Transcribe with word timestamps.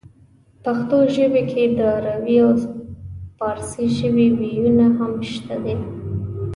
پښتو 0.63 0.97
ژبې 1.15 1.43
کې 1.51 1.63
د 1.77 1.79
عربۍ 1.95 2.35
او 2.45 2.51
پارسۍ 3.37 3.87
ژبې 3.99 4.27
وييونه 4.39 4.85
هم 4.97 5.13
شته 5.31 5.55
دي 5.63 5.75